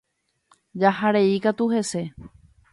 [0.83, 2.05] Jaharei katu hese